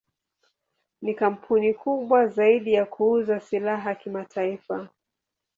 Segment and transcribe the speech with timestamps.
[1.01, 4.89] Ni kampuni kubwa zaidi ya kuuza silaha kimataifa.